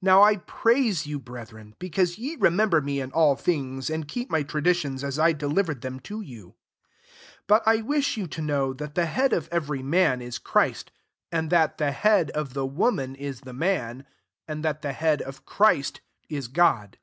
2 0.00 0.06
NOW 0.06 0.20
I 0.20 0.38
praise 0.38 1.06
you, 1.06 1.20
breth 1.20 1.52
ren, 1.52 1.76
because 1.78 2.18
ye 2.18 2.34
remember 2.34 2.80
me 2.80 3.00
in 3.00 3.12
all 3.12 3.36
things, 3.36 3.88
and 3.88 4.08
keep 4.08 4.28
my 4.28 4.42
tra 4.42 4.60
ditions 4.60 5.04
as 5.04 5.16
I 5.16 5.30
delivered 5.32 5.80
them 5.80 6.00
to 6.10 6.20
you. 6.20 6.56
3 7.46 7.46
But 7.46 7.62
I 7.64 7.76
wish 7.76 8.16
you 8.16 8.26
to 8.26 8.42
know, 8.42 8.72
that 8.72 8.96
the 8.96 9.06
head 9.06 9.32
of 9.32 9.48
every 9.52 9.80
man 9.80 10.20
is 10.20 10.40
Chrfst; 10.40 10.88
and 11.30 11.50
that 11.50 11.78
the 11.78 11.92
head 11.92 12.32
of 12.32 12.54
the 12.54 12.66
woman 12.66 13.14
ia 13.14 13.34
the 13.34 13.52
man; 13.52 14.04
and 14.48 14.64
that 14.64 14.82
the 14.82 14.92
head 14.92 15.22
of 15.22 15.46
Christ 15.46 16.00
ia 16.28 16.42
Crod. 16.52 16.98